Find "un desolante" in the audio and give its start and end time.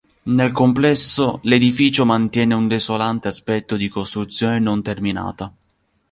2.55-3.27